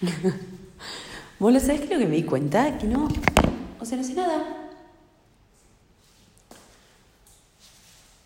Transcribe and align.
Bueno, 1.38 1.60
¿sabes 1.60 1.80
qué 1.80 1.84
es 1.84 1.90
lo 1.90 1.98
que 1.98 2.06
me 2.06 2.16
di 2.16 2.22
cuenta? 2.22 2.78
Que 2.78 2.86
no, 2.86 3.08
o 3.78 3.84
sea, 3.84 3.98
no 3.98 4.04
sé 4.04 4.14
nada. 4.14 4.70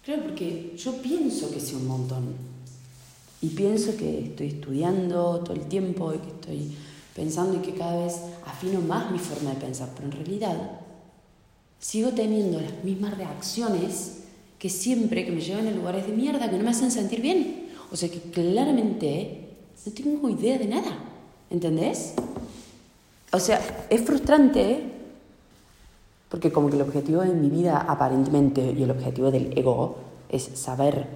Claro, 0.04 0.22
porque 0.22 0.74
yo 0.76 1.02
pienso 1.02 1.50
que 1.50 1.58
sé 1.58 1.74
un 1.74 1.88
montón. 1.88 2.34
Y 3.42 3.48
pienso 3.48 3.96
que 3.96 4.26
estoy 4.26 4.48
estudiando 4.48 5.40
todo 5.40 5.54
el 5.54 5.62
tiempo 5.62 6.14
y 6.14 6.18
que 6.18 6.28
estoy 6.28 6.76
pensando 7.16 7.58
y 7.58 7.62
que 7.62 7.74
cada 7.74 8.04
vez 8.04 8.20
afino 8.46 8.80
más 8.80 9.10
mi 9.10 9.18
forma 9.18 9.50
de 9.50 9.56
pensar. 9.56 9.88
Pero 9.96 10.06
en 10.06 10.12
realidad 10.12 10.80
sigo 11.80 12.10
teniendo 12.10 12.60
las 12.60 12.84
mismas 12.84 13.16
reacciones 13.16 14.18
que 14.58 14.68
siempre 14.68 15.24
que 15.24 15.32
me 15.32 15.40
llevan 15.40 15.66
a 15.66 15.72
lugares 15.72 16.06
de 16.06 16.12
mierda 16.12 16.48
que 16.48 16.58
no 16.58 16.62
me 16.62 16.70
hacen 16.70 16.92
sentir 16.92 17.22
bien. 17.22 17.70
O 17.90 17.96
sea 17.96 18.08
que 18.08 18.20
claramente 18.20 19.48
no 19.84 19.92
tengo 19.92 20.30
idea 20.30 20.58
de 20.58 20.66
nada. 20.66 21.09
¿Entendés? 21.50 22.14
O 23.32 23.38
sea, 23.38 23.60
es 23.90 24.00
frustrante 24.02 24.90
porque 26.30 26.52
como 26.52 26.70
que 26.70 26.76
el 26.76 26.82
objetivo 26.82 27.22
de 27.22 27.34
mi 27.34 27.50
vida 27.50 27.84
aparentemente 27.88 28.72
y 28.76 28.84
el 28.84 28.90
objetivo 28.90 29.32
del 29.32 29.56
ego 29.58 29.96
es 30.28 30.44
saber. 30.54 31.06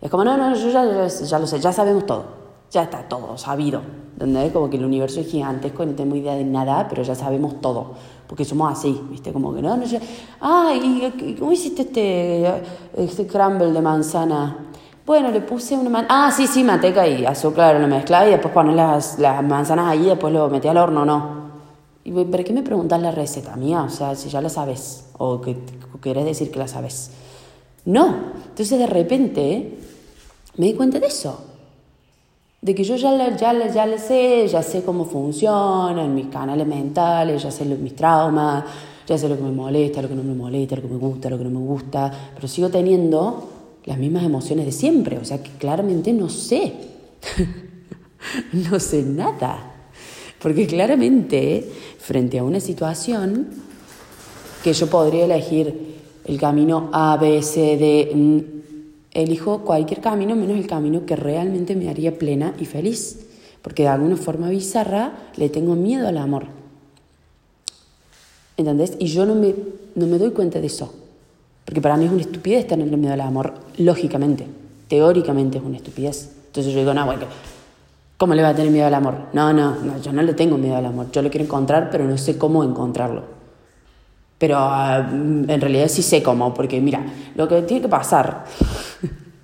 Es 0.00 0.10
como, 0.10 0.24
no, 0.24 0.36
no, 0.36 0.54
yo 0.54 0.68
ya, 0.68 1.08
ya, 1.08 1.38
lo 1.38 1.46
sé, 1.46 1.58
ya 1.58 1.72
sabemos 1.72 2.04
todo. 2.04 2.38
Ya 2.70 2.82
está 2.82 3.08
todo 3.08 3.38
sabido. 3.38 3.80
¿Entendés? 4.12 4.52
Como 4.52 4.68
que 4.68 4.76
el 4.76 4.84
universo 4.84 5.20
es 5.20 5.28
gigantesco, 5.28 5.86
no 5.86 5.92
tengo 5.92 6.16
idea 6.16 6.34
de 6.34 6.44
nada, 6.44 6.86
pero 6.86 7.02
ya 7.02 7.14
sabemos 7.14 7.62
todo. 7.62 7.92
Porque 8.26 8.44
somos 8.44 8.70
así, 8.70 9.00
¿viste? 9.10 9.32
Como 9.32 9.54
que 9.54 9.62
no, 9.62 9.74
no, 9.74 9.84
ya... 9.84 10.00
Ah, 10.38 10.74
¿y 10.74 11.36
cómo 11.38 11.50
hiciste 11.50 11.82
este, 11.82 12.62
este 12.94 13.26
crumble 13.26 13.72
de 13.72 13.80
manzana? 13.80 14.67
Bueno, 15.08 15.30
le 15.30 15.40
puse 15.40 15.74
una 15.74 15.88
manzana. 15.88 16.26
Ah, 16.26 16.30
sí, 16.30 16.46
sí, 16.46 16.62
manteca 16.62 17.08
y 17.08 17.24
azúcar, 17.24 17.80
lo 17.80 17.88
mezclaba 17.88 18.28
y 18.28 18.32
después 18.32 18.52
poner 18.52 18.74
las, 18.74 19.18
las 19.18 19.42
manzanas 19.42 19.88
ahí 19.88 20.02
y 20.02 20.08
después 20.10 20.34
lo 20.34 20.50
metí 20.50 20.68
al 20.68 20.76
horno, 20.76 21.06
no. 21.06 21.48
¿Y 22.04 22.12
por 22.12 22.44
qué 22.44 22.52
me 22.52 22.62
preguntas 22.62 23.00
la 23.00 23.10
receta 23.10 23.56
mía? 23.56 23.84
O 23.84 23.88
sea, 23.88 24.14
si 24.14 24.28
ya 24.28 24.42
la 24.42 24.50
sabes 24.50 25.06
o 25.16 25.40
que 25.40 25.56
quieres 26.02 26.26
decir 26.26 26.50
que 26.50 26.58
la 26.58 26.68
sabes. 26.68 27.10
No. 27.86 28.16
Entonces 28.50 28.78
de 28.78 28.86
repente 28.86 29.78
me 30.58 30.66
di 30.66 30.74
cuenta 30.74 31.00
de 31.00 31.06
eso. 31.06 31.42
De 32.60 32.74
que 32.74 32.84
yo 32.84 32.96
ya, 32.96 33.34
ya, 33.34 33.66
ya 33.66 33.86
le 33.86 33.98
sé, 33.98 34.46
ya 34.46 34.62
sé 34.62 34.82
cómo 34.82 35.06
funcionan 35.06 36.14
mis 36.14 36.26
canales 36.26 36.66
mentales, 36.66 37.42
ya 37.42 37.50
sé 37.50 37.64
mis 37.64 37.96
traumas, 37.96 38.62
ya 39.06 39.16
sé 39.16 39.26
lo 39.26 39.38
que 39.38 39.42
me 39.42 39.52
molesta, 39.52 40.02
lo 40.02 40.08
que 40.08 40.14
no 40.14 40.22
me 40.22 40.34
molesta, 40.34 40.76
lo 40.76 40.82
que 40.82 40.88
me 40.88 40.98
gusta, 40.98 41.30
lo 41.30 41.38
que 41.38 41.44
no 41.44 41.58
me 41.58 41.66
gusta, 41.66 42.12
pero 42.34 42.46
sigo 42.46 42.68
teniendo 42.68 43.56
las 43.88 43.96
mismas 43.96 44.22
emociones 44.22 44.66
de 44.66 44.72
siempre, 44.72 45.16
o 45.16 45.24
sea 45.24 45.42
que 45.42 45.50
claramente 45.52 46.12
no 46.12 46.28
sé, 46.28 46.74
no 48.52 48.78
sé 48.78 49.02
nada, 49.02 49.72
porque 50.42 50.66
claramente 50.66 51.66
frente 51.98 52.38
a 52.38 52.44
una 52.44 52.60
situación 52.60 53.48
que 54.62 54.74
yo 54.74 54.88
podría 54.88 55.24
elegir 55.24 55.96
el 56.26 56.38
camino 56.38 56.90
A, 56.92 57.16
B, 57.16 57.42
C, 57.42 57.78
D, 57.78 58.44
elijo 59.12 59.64
cualquier 59.64 60.02
camino 60.02 60.36
menos 60.36 60.58
el 60.58 60.66
camino 60.66 61.06
que 61.06 61.16
realmente 61.16 61.74
me 61.74 61.88
haría 61.88 62.18
plena 62.18 62.54
y 62.60 62.66
feliz, 62.66 63.20
porque 63.62 63.84
de 63.84 63.88
alguna 63.88 64.18
forma 64.18 64.50
bizarra 64.50 65.30
le 65.36 65.48
tengo 65.48 65.74
miedo 65.76 66.06
al 66.06 66.18
amor. 66.18 66.44
¿Entendés? 68.58 68.96
Y 68.98 69.06
yo 69.06 69.24
no 69.24 69.34
me, 69.34 69.54
no 69.94 70.06
me 70.06 70.18
doy 70.18 70.32
cuenta 70.32 70.60
de 70.60 70.66
eso. 70.66 70.92
Porque 71.68 71.82
para 71.82 71.98
mí 71.98 72.06
es 72.06 72.10
una 72.10 72.22
estupidez 72.22 72.66
tenerle 72.66 72.96
miedo 72.96 73.12
al 73.12 73.20
amor, 73.20 73.52
lógicamente, 73.76 74.46
teóricamente 74.88 75.58
es 75.58 75.64
una 75.64 75.76
estupidez. 75.76 76.34
Entonces 76.46 76.72
yo 76.72 76.78
digo, 76.78 76.94
no, 76.94 77.04
bueno, 77.04 77.26
¿cómo 78.16 78.32
le 78.32 78.42
va 78.42 78.48
a 78.48 78.54
tener 78.54 78.72
miedo 78.72 78.86
al 78.86 78.94
amor? 78.94 79.16
No, 79.34 79.52
no, 79.52 79.74
no, 79.74 80.00
yo 80.00 80.10
no 80.14 80.22
le 80.22 80.32
tengo 80.32 80.56
miedo 80.56 80.76
al 80.76 80.86
amor, 80.86 81.10
yo 81.12 81.20
lo 81.20 81.28
quiero 81.28 81.44
encontrar, 81.44 81.90
pero 81.90 82.04
no 82.04 82.16
sé 82.16 82.38
cómo 82.38 82.64
encontrarlo. 82.64 83.24
Pero 84.38 84.56
ah, 84.58 85.10
en 85.10 85.60
realidad 85.60 85.88
sí 85.88 86.00
sé 86.00 86.22
cómo, 86.22 86.54
porque 86.54 86.80
mira, 86.80 87.04
lo 87.34 87.46
que 87.46 87.60
tiene 87.60 87.82
que 87.82 87.88
pasar, 87.88 88.46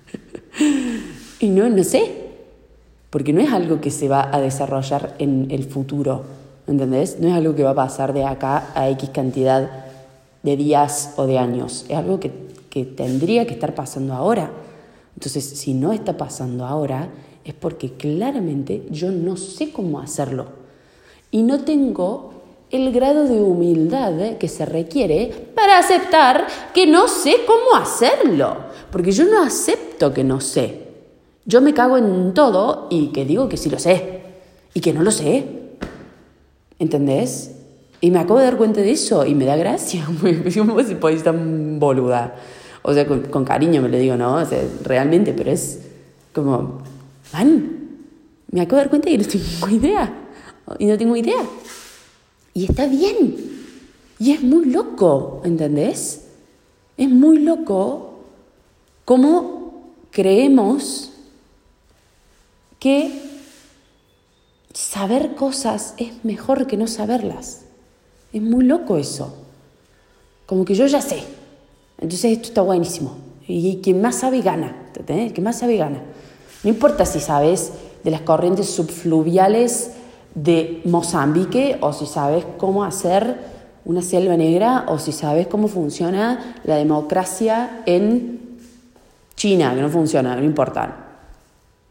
y 1.39 1.49
no, 1.49 1.69
no 1.69 1.83
sé, 1.83 2.31
porque 3.11 3.33
no 3.33 3.41
es 3.41 3.53
algo 3.53 3.81
que 3.81 3.91
se 3.91 4.07
va 4.07 4.35
a 4.35 4.41
desarrollar 4.41 5.13
en 5.19 5.45
el 5.51 5.65
futuro, 5.65 6.23
¿entendés? 6.65 7.19
No 7.19 7.27
es 7.27 7.35
algo 7.35 7.53
que 7.53 7.61
va 7.61 7.69
a 7.69 7.75
pasar 7.75 8.13
de 8.13 8.25
acá 8.25 8.69
a 8.73 8.89
X 8.89 9.11
cantidad 9.11 9.84
de 10.45 10.55
días 10.55 11.15
o 11.17 11.25
de 11.25 11.39
años. 11.39 11.85
Es 11.89 11.97
algo 11.97 12.19
que, 12.19 12.31
que 12.69 12.85
tendría 12.85 13.45
que 13.47 13.55
estar 13.55 13.73
pasando 13.73 14.13
ahora. 14.13 14.51
Entonces, 15.15 15.43
si 15.43 15.73
no 15.73 15.91
está 15.91 16.17
pasando 16.17 16.65
ahora, 16.65 17.09
es 17.43 17.55
porque 17.55 17.93
claramente 17.93 18.85
yo 18.91 19.11
no 19.11 19.37
sé 19.37 19.71
cómo 19.71 19.99
hacerlo. 19.99 20.45
Y 21.31 21.41
no 21.41 21.61
tengo 21.61 22.33
el 22.69 22.91
grado 22.91 23.25
de 23.25 23.41
humildad 23.41 24.37
que 24.37 24.47
se 24.47 24.65
requiere 24.65 25.51
para 25.55 25.79
aceptar 25.79 26.45
que 26.73 26.85
no 26.85 27.07
sé 27.07 27.37
cómo 27.47 27.75
hacerlo. 27.75 28.57
Porque 28.91 29.11
yo 29.11 29.25
no 29.25 29.41
acepto 29.41 30.13
que 30.13 30.23
no 30.23 30.41
sé. 30.41 30.85
Yo 31.45 31.61
me 31.61 31.73
cago 31.73 31.97
en 31.97 32.33
todo 32.33 32.87
y 32.91 33.07
que 33.07 33.25
digo 33.25 33.49
que 33.49 33.57
sí 33.57 33.69
lo 33.69 33.79
sé. 33.79 34.21
Y 34.73 34.81
que 34.81 34.93
no 34.93 35.01
lo 35.01 35.11
sé. 35.11 35.45
¿Entendés? 36.77 37.55
Y 38.05 38.11
me 38.11 38.19
acabo 38.19 38.37
de 38.37 38.45
dar 38.45 38.57
cuenta 38.57 38.81
de 38.81 38.91
eso 38.91 39.25
y 39.25 39.33
me 39.33 39.45
da 39.45 39.55
gracia. 39.55 40.05
¿Cómo 40.55 40.83
se 40.83 40.95
puede 40.95 41.19
tan 41.23 41.79
boluda? 41.79 42.35
O 42.83 42.93
sea, 42.93 43.07
con, 43.07 43.43
cariño 43.43 43.81
me 43.81 43.89
lo 43.89 43.97
digo, 43.97 44.15
¿no? 44.15 44.35
O 44.35 44.45
sea, 44.45 44.61
realmente, 44.83 45.33
pero 45.33 45.49
es 45.49 45.79
como, 46.31 46.83
man, 47.33 47.97
me 48.51 48.61
acabo 48.61 48.75
de 48.75 48.83
dar 48.83 48.89
cuenta 48.91 49.09
y 49.09 49.17
no 49.17 49.25
tengo 49.25 49.69
idea. 49.71 50.13
Y 50.77 50.85
no 50.85 50.99
tengo 50.99 51.15
idea. 51.15 51.43
Y 52.53 52.65
está 52.65 52.85
bien. 52.85 53.37
Y 54.19 54.33
es 54.33 54.43
muy 54.43 54.65
loco, 54.65 55.41
¿entendés? 55.43 56.27
Es 56.97 57.09
muy 57.09 57.39
loco 57.39 58.19
cómo 59.03 59.95
creemos 60.11 61.11
que 62.77 63.19
saber 64.75 65.33
cosas 65.33 65.95
es 65.97 66.23
mejor 66.23 66.67
que 66.67 66.77
no 66.77 66.85
saberlas. 66.85 67.64
Es 68.35 68.41
muy 68.41 68.65
loco 68.65 68.97
eso. 68.97 69.33
Como 70.45 70.65
que 70.65 70.75
yo 70.75 70.85
ya 70.87 70.99
sé. 70.99 71.23
Entonces 71.97 72.33
esto 72.33 72.49
está 72.49 72.61
buenísimo. 72.61 73.15
Y 73.47 73.77
quien 73.77 74.01
más 74.01 74.15
sabe 74.15 74.41
gana. 74.41 74.75
¿entendés? 74.87 75.27
El 75.27 75.33
que 75.33 75.41
más 75.41 75.59
sabe 75.59 75.77
gana. 75.77 76.01
No 76.61 76.69
importa 76.69 77.05
si 77.05 77.21
sabes 77.21 77.71
de 78.03 78.11
las 78.11 78.19
corrientes 78.21 78.69
subfluviales 78.71 79.91
de 80.33 80.81
Mozambique 80.83 81.77
o 81.79 81.93
si 81.93 82.07
sabes 82.07 82.43
cómo 82.57 82.83
hacer 82.83 83.37
una 83.85 84.01
selva 84.01 84.35
negra 84.35 84.83
o 84.89 84.99
si 84.99 85.13
sabes 85.13 85.47
cómo 85.47 85.69
funciona 85.69 86.57
la 86.65 86.75
democracia 86.75 87.83
en 87.85 88.59
China, 89.37 89.73
que 89.73 89.81
no 89.81 89.87
funciona, 89.87 90.35
no 90.35 90.43
importa. 90.43 91.05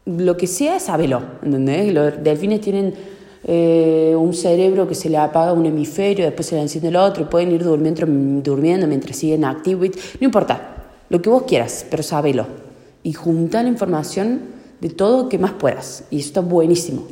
Lo 0.05 0.37
que 0.37 0.45
sea, 0.45 0.79
sábelo, 0.79 1.23
¿entendés? 1.41 1.91
Los 1.91 2.23
delfines 2.23 2.61
tienen 2.61 2.93
eh, 3.47 4.15
un 4.17 4.33
cerebro 4.33 4.87
que 4.87 4.95
se 4.95 5.07
le 5.07 5.17
apaga 5.17 5.53
un 5.53 5.67
hemisferio, 5.67 6.25
después 6.25 6.47
se 6.47 6.55
le 6.55 6.61
enciende 6.61 6.89
el 6.89 6.95
otro, 6.95 7.29
pueden 7.29 7.51
ir 7.51 7.63
durmiendo, 7.63 8.05
durmiendo 8.41 8.87
mientras 8.87 9.17
siguen 9.17 9.45
activos, 9.45 9.89
no 10.19 10.25
importa, 10.25 10.87
lo 11.09 11.21
que 11.21 11.29
vos 11.29 11.43
quieras, 11.43 11.85
pero 11.89 12.01
sábelo. 12.01 12.47
Y 13.03 13.13
junta 13.13 13.61
la 13.61 13.69
información 13.69 14.41
de 14.81 14.89
todo 14.89 15.29
que 15.29 15.37
más 15.37 15.53
puedas, 15.53 16.05
y 16.09 16.17
eso 16.17 16.27
está 16.29 16.41
buenísimo. 16.41 17.05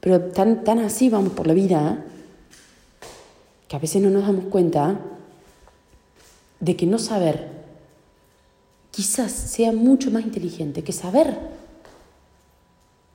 Pero 0.00 0.20
tan, 0.20 0.62
tan 0.62 0.78
así 0.78 1.10
vamos 1.10 1.32
por 1.32 1.48
la 1.48 1.54
vida, 1.54 2.04
que 3.66 3.74
a 3.74 3.80
veces 3.80 4.00
no 4.00 4.10
nos 4.10 4.22
damos 4.22 4.44
cuenta 4.44 5.00
de 6.60 6.76
que 6.76 6.86
no 6.86 6.98
saber 6.98 7.48
quizás 8.92 9.32
sea 9.32 9.72
mucho 9.72 10.10
más 10.10 10.22
inteligente 10.22 10.82
que 10.84 10.92
saber. 10.92 11.36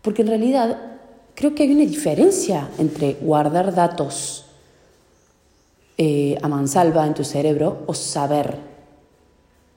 Porque 0.02 0.22
en 0.22 0.28
realidad 0.28 0.93
creo 1.36 1.56
que 1.56 1.64
hay 1.64 1.72
una 1.72 1.86
diferencia 1.86 2.70
entre 2.78 3.14
guardar 3.22 3.74
datos 3.74 4.46
eh, 5.98 6.38
a 6.42 6.48
mansalva 6.48 7.06
en 7.06 7.14
tu 7.14 7.24
cerebro 7.24 7.84
o 7.86 7.94
saber. 7.94 8.58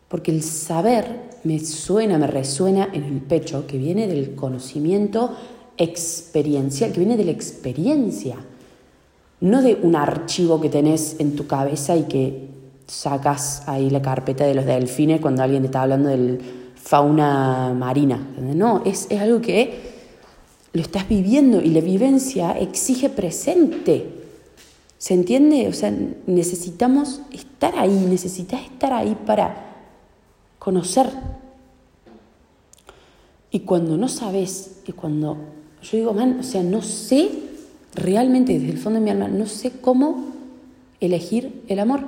Porque 0.09 0.31
el 0.31 0.43
saber 0.43 1.31
me 1.45 1.59
suena, 1.61 2.19
me 2.19 2.27
resuena 2.27 2.89
en 2.93 3.05
el 3.05 3.21
pecho, 3.21 3.67
que 3.67 3.79
viene 3.79 4.07
del 4.07 4.35
conocimiento 4.35 5.37
experiencial, 5.77 6.93
que 6.93 7.01
viene 7.01 7.17
de 7.17 7.25
la 7.25 7.33
experiencia, 7.33 8.37
no 9.41 9.63
de 9.63 9.75
un 9.83 9.95
archivo 9.95 10.61
que 10.61 10.71
tenés 10.71 11.17
en 11.19 11.37
tu 11.37 11.47
cabeza 11.47 11.97
y 11.97 12.05
que 12.05 12.49
sacas 12.87 13.63
ahí 13.67 13.91
la 13.91 14.01
carpeta 14.01 14.45
de 14.45 14.55
los 14.55 14.65
delfines 14.65 15.21
cuando 15.21 15.43
alguien 15.43 15.63
te 15.63 15.67
está 15.67 15.83
hablando 15.83 16.09
de 16.09 16.39
fauna 16.77 17.75
marina. 17.75 18.17
No, 18.39 18.83
es, 18.85 19.07
es 19.11 19.21
algo 19.21 19.41
que 19.41 19.96
lo 20.77 20.83
estás 20.83 21.09
viviendo 21.09 21.63
y 21.63 21.71
la 21.71 21.81
vivencia 21.81 22.53
exige 22.53 23.09
presente. 23.09 24.11
¿Se 24.99 25.15
entiende? 25.15 25.69
O 25.69 25.73
sea, 25.73 25.91
necesitamos 26.27 27.23
estar 27.33 27.79
ahí, 27.79 28.07
necesitas 28.11 28.61
estar 28.61 28.93
ahí 28.93 29.17
para 29.27 29.75
conocer. 30.59 31.09
Y 33.51 33.61
cuando 33.61 33.97
no 33.97 34.07
sabes, 34.09 34.83
y 34.87 34.93
cuando 34.93 35.39
yo 35.83 35.97
digo, 35.97 36.13
man, 36.13 36.41
o 36.41 36.43
sea, 36.43 36.63
no 36.63 36.83
sé 36.83 37.31
realmente 37.95 38.59
desde 38.59 38.73
el 38.73 38.79
fondo 38.79 38.99
de 38.99 39.05
mi 39.05 39.11
alma, 39.11 39.29
no 39.29 39.47
sé 39.47 39.81
cómo 39.81 40.27
elegir 41.01 41.63
el 41.69 41.79
amor, 41.79 42.01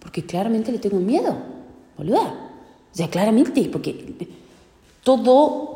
porque 0.00 0.22
claramente 0.22 0.70
le 0.70 0.78
tengo 0.78 0.98
miedo, 0.98 1.34
boluda. 1.96 2.50
O 2.92 2.94
sea, 2.94 3.08
claramente, 3.08 3.70
porque 3.72 4.28
todo 5.02 5.72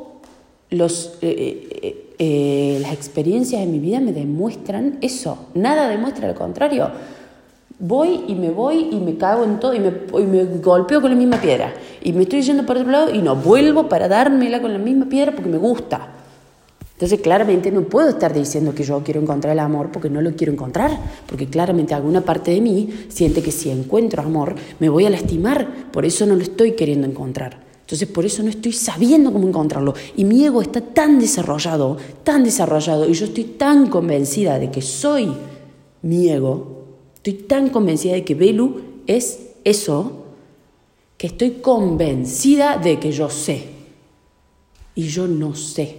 los, 0.71 1.19
eh, 1.23 1.75
eh, 2.19 2.79
las 2.81 2.93
experiencias 2.93 3.61
de 3.61 3.67
mi 3.67 3.79
vida 3.79 4.01
me 4.01 4.13
demuestran 4.13 4.99
eso, 5.01 5.49
nada 5.55 5.89
demuestra 5.89 6.29
lo 6.29 6.35
contrario. 6.35 6.91
Voy 7.79 8.23
y 8.27 8.35
me 8.35 8.51
voy 8.51 8.89
y 8.91 8.97
me 9.01 9.17
cago 9.19 9.45
en 9.45 9.61
todo 9.61 9.75
y 9.75 9.81
me, 9.81 9.93
y 10.19 10.25
me 10.25 10.45
golpeo 10.61 11.03
con 11.03 11.11
la 11.11 11.17
misma 11.17 11.39
piedra. 11.39 11.75
Y 12.03 12.13
me 12.13 12.23
estoy 12.23 12.41
yendo 12.41 12.65
por 12.65 12.79
otro 12.79 12.91
lado 12.91 13.11
y 13.15 13.21
no 13.21 13.37
vuelvo 13.37 13.89
para 13.89 14.09
dármela 14.09 14.63
con 14.63 14.73
la 14.73 14.79
misma 14.79 15.07
piedra 15.07 15.33
porque 15.33 15.51
me 15.51 15.59
gusta. 15.59 16.09
Entonces 16.95 17.21
claramente 17.21 17.71
no 17.71 17.83
puedo 17.83 18.09
estar 18.09 18.33
diciendo 18.33 18.75
que 18.75 18.83
yo 18.83 19.03
quiero 19.05 19.21
encontrar 19.21 19.53
el 19.53 19.59
amor 19.59 19.91
porque 19.93 20.09
no 20.09 20.23
lo 20.23 20.35
quiero 20.35 20.55
encontrar, 20.55 20.91
porque 21.27 21.47
claramente 21.47 21.93
alguna 21.93 22.23
parte 22.23 22.53
de 22.53 22.62
mí 22.62 22.89
siente 23.09 23.43
que 23.43 23.53
si 23.53 23.71
encuentro 23.71 24.23
amor 24.23 24.55
me 24.81 24.89
voy 24.89 25.05
a 25.05 25.11
lastimar, 25.11 25.69
por 25.93 26.07
eso 26.07 26.25
no 26.25 26.35
lo 26.35 26.43
estoy 26.43 26.73
queriendo 26.73 27.07
encontrar. 27.07 27.66
Entonces 27.87 28.09
por 28.09 28.27
eso 28.27 28.43
no 28.43 28.50
estoy 28.50 28.73
sabiendo 28.73 29.33
cómo 29.33 29.47
encontrarlo. 29.47 29.94
Y 30.17 30.25
mi 30.25 30.44
ego 30.44 30.61
está 30.61 30.81
tan 30.81 31.21
desarrollado, 31.21 31.97
tan 32.25 32.43
desarrollado, 32.43 33.09
y 33.09 33.12
yo 33.12 33.27
estoy 33.27 33.44
tan 33.44 33.87
convencida 33.87 34.59
de 34.59 34.73
que 34.73 34.83
soy 34.83 35.33
mi 36.03 36.29
ego, 36.29 36.83
estoy 37.15 37.35
tan 37.35 37.69
convencida 37.69 38.15
de 38.15 38.25
que 38.25 38.35
Belu 38.35 38.81
es 39.06 39.50
eso, 39.62 40.25
que 41.17 41.29
estoy 41.29 41.61
convencida 41.62 42.77
de 42.77 42.99
que 42.99 43.12
yo 43.12 43.31
sé. 43.31 43.69
Y 44.97 45.06
yo 45.06 45.29
no 45.29 45.55
sé 45.55 45.99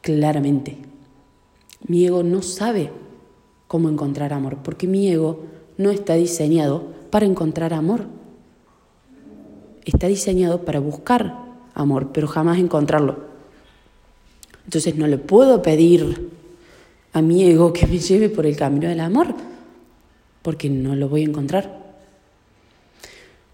claramente. 0.00 0.78
Mi 1.86 2.04
ego 2.06 2.24
no 2.24 2.42
sabe 2.42 2.90
cómo 3.68 3.88
encontrar 3.88 4.32
amor, 4.32 4.58
porque 4.64 4.88
mi 4.88 5.06
ego 5.06 5.44
no 5.78 5.92
está 5.92 6.14
diseñado 6.14 6.82
para 7.10 7.24
encontrar 7.24 7.72
amor. 7.72 8.06
Está 9.84 10.06
diseñado 10.06 10.64
para 10.64 10.80
buscar 10.80 11.36
amor, 11.74 12.10
pero 12.12 12.28
jamás 12.28 12.58
encontrarlo. 12.58 13.32
Entonces 14.64 14.96
no 14.96 15.06
le 15.06 15.18
puedo 15.18 15.62
pedir 15.62 16.30
a 17.12 17.20
mi 17.20 17.44
ego 17.44 17.72
que 17.72 17.86
me 17.86 17.98
lleve 17.98 18.28
por 18.28 18.46
el 18.46 18.56
camino 18.56 18.88
del 18.88 19.00
amor, 19.00 19.34
porque 20.42 20.70
no 20.70 20.94
lo 20.94 21.08
voy 21.08 21.22
a 21.22 21.26
encontrar. 21.26 21.82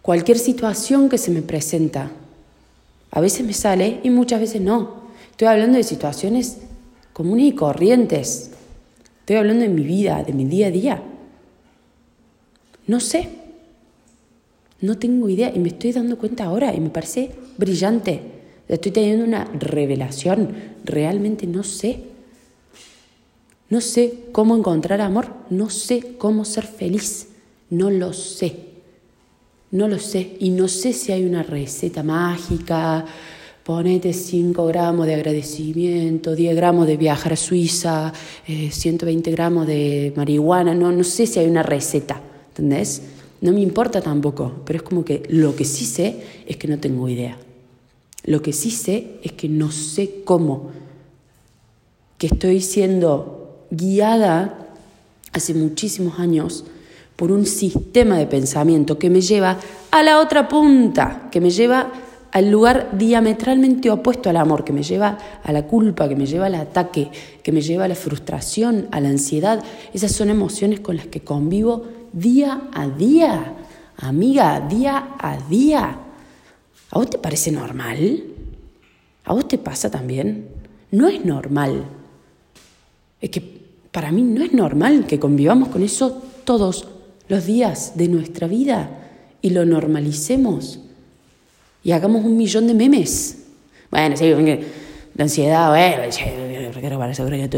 Cualquier 0.03 0.39
situación 0.39 1.09
que 1.09 1.19
se 1.19 1.31
me 1.31 1.43
presenta, 1.43 2.11
a 3.11 3.21
veces 3.21 3.45
me 3.47 3.53
sale 3.53 4.01
y 4.03 4.11
muchas 4.11 4.41
veces 4.41 4.61
no. 4.61 5.09
Estoy 5.31 5.49
hablando 5.49 5.77
de 5.77 5.85
situaciones 5.85 6.59
comunes 7.13 7.47
y 7.47 7.53
corrientes. 7.53 8.51
Estoy 9.21 9.37
hablando 9.37 9.63
de 9.63 9.71
mi 9.71 9.83
vida, 9.83 10.23
de 10.23 10.33
mi 10.33 10.45
día 10.45 10.69
a 10.69 10.71
día. 10.71 11.03
No 12.87 13.01
sé. 13.01 13.29
No 14.81 14.99
tengo 14.99 15.29
idea 15.29 15.53
y 15.55 15.59
me 15.59 15.69
estoy 15.69 15.93
dando 15.93 16.19
cuenta 16.19 16.45
ahora 16.45 16.75
y 16.75 16.81
me 16.81 16.91
parece 16.91 17.31
brillante. 17.57 18.21
Estoy 18.69 18.93
teniendo 18.93 19.25
una 19.25 19.45
revelación. 19.45 20.55
Realmente 20.85 21.47
no 21.47 21.63
sé. 21.65 22.05
No 23.71 23.81
sé 23.81 24.27
cómo 24.33 24.57
encontrar 24.57 25.01
amor. 25.01 25.29
No 25.51 25.71
sé 25.71 26.17
cómo 26.17 26.45
ser 26.45 26.65
feliz. 26.65 27.29
No 27.71 27.91
lo 27.91 28.13
sé. 28.13 28.57
No 29.71 29.89
lo 29.89 29.99
sé. 29.99 30.37
Y 30.39 30.51
no 30.51 30.69
sé 30.69 30.93
si 30.93 31.13
hay 31.13 31.25
una 31.25 31.43
receta 31.43 32.03
mágica 32.03 33.05
ponete 33.69 34.15
5 34.15 34.65
gramos 34.65 35.07
de 35.07 35.15
agradecimiento, 35.15 36.35
10 36.35 36.57
gramos 36.57 36.87
de 36.87 36.97
viajar 36.97 37.35
a 37.35 37.37
Suiza, 37.37 38.15
120 38.47 39.29
eh, 39.29 39.33
gramos 39.35 39.67
de 39.67 40.15
marihuana, 40.17 40.75
no, 40.75 40.91
no 40.91 41.05
sé 41.05 41.27
si 41.27 41.39
hay 41.39 41.49
una 41.49 41.63
receta, 41.63 42.19
¿entendés? 42.49 43.03
No 43.41 43.53
me 43.53 43.61
importa 43.61 44.01
tampoco, 44.01 44.53
pero 44.65 44.79
es 44.79 44.83
como 44.83 45.05
que 45.05 45.23
lo 45.29 45.55
que 45.55 45.65
sí 45.65 45.85
sé 45.85 46.23
es 46.47 46.57
que 46.57 46.69
no 46.69 46.79
tengo 46.79 47.09
idea. 47.09 47.39
Lo 48.25 48.43
que 48.43 48.53
sí 48.53 48.71
sé 48.71 49.19
es 49.23 49.33
que 49.33 49.49
no 49.49 49.71
sé 49.71 50.23
cómo, 50.25 50.71
que 52.19 52.27
estoy 52.27 52.61
siendo 52.61 53.67
guiada 53.71 54.67
hace 55.33 55.55
muchísimos 55.55 56.19
años 56.19 56.65
por 57.17 57.31
un 57.33 57.47
sistema 57.47 58.19
de 58.19 58.27
pensamiento 58.27 58.99
que 58.99 59.11
me 59.11 59.21
lleva 59.21 59.59
a 59.91 60.03
la 60.03 60.21
otra 60.21 60.49
punta, 60.49 61.29
que 61.31 61.41
me 61.41 61.51
lleva 61.51 61.93
al 62.31 62.51
lugar 62.51 62.91
diametralmente 62.93 63.91
opuesto 63.91 64.29
al 64.29 64.37
amor, 64.37 64.65
que 64.65 64.73
me 64.73 64.83
lleva 64.83 65.19
a 65.43 65.53
la 65.53 65.67
culpa, 65.67 66.09
que 66.09 66.17
me 66.17 66.27
lleva 66.27 66.47
al 66.47 66.55
ataque, 66.57 67.11
que 67.43 67.53
me 67.53 67.63
lleva 67.63 67.85
a 67.85 67.89
la 67.89 67.95
frustración, 67.95 68.89
a 68.91 69.01
la 69.01 69.09
ansiedad. 69.09 69.63
Esas 69.95 70.13
son 70.13 70.29
emociones 70.29 70.81
con 70.81 70.97
las 70.97 71.07
que 71.07 71.21
convivo 71.21 71.85
día 72.13 72.69
a 72.73 72.89
día, 72.89 73.55
amiga, 73.97 74.61
día 74.61 75.17
a 75.19 75.37
día. 75.49 75.99
¿A 76.91 76.99
vos 76.99 77.11
te 77.11 77.19
parece 77.19 77.53
normal? 77.53 78.25
¿A 79.25 79.33
vos 79.33 79.47
te 79.47 79.59
pasa 79.59 79.91
también? 79.91 80.49
No 80.91 81.09
es 81.09 81.25
normal. 81.25 81.85
Es 83.21 83.31
que 83.31 83.41
para 83.91 84.13
mí 84.13 84.23
no 84.23 84.43
es 84.43 84.53
normal 84.53 85.07
que 85.07 85.19
convivamos 85.19 85.69
con 85.69 85.83
eso 85.83 86.23
todos 86.45 86.89
los 87.29 87.47
días 87.47 87.97
de 87.97 88.09
nuestra 88.09 88.47
vida 88.47 88.91
y 89.43 89.51
lo 89.51 89.65
normalicemos 89.65 90.81
y 91.83 91.93
hagamos 91.93 92.25
un 92.25 92.37
millón 92.37 92.67
de 92.67 92.75
memes. 92.75 93.39
Bueno, 93.91 94.17
sí, 94.17 94.31
la 95.15 95.25
ansiedad, 95.25 95.69
bueno, 95.71 96.03